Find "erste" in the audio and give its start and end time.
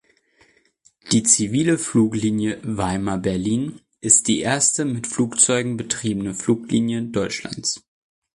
4.39-4.83